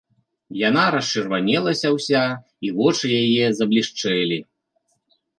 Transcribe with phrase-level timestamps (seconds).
[0.67, 2.21] Яна расчырванелася ўся,
[2.67, 4.39] і вочы яе заблішчэлі.